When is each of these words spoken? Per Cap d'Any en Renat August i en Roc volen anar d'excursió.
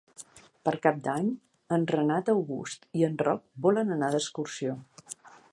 Per 0.67 0.71
Cap 0.85 0.95
d'Any 1.07 1.27
en 1.77 1.85
Renat 1.93 2.33
August 2.35 2.89
i 3.03 3.07
en 3.11 3.23
Roc 3.27 3.47
volen 3.67 3.97
anar 3.99 4.13
d'excursió. 4.17 4.79